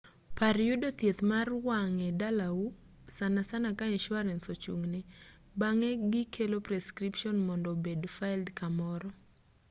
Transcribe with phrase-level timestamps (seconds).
[0.37, 2.57] par yudo thieth mar wang' e dalau
[3.15, 4.99] sanasana ka insurance ochung'ne
[5.59, 9.09] bang'e gikelo prescription mondo obed filed kamoro